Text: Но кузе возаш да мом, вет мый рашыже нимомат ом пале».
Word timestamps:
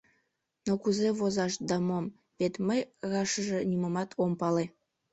Но 0.65 0.73
кузе 0.83 1.09
возаш 1.19 1.53
да 1.69 1.77
мом, 1.87 2.05
вет 2.39 2.53
мый 2.67 2.81
рашыже 3.11 3.59
нимомат 3.69 4.09
ом 4.23 4.31
пале». 4.39 4.65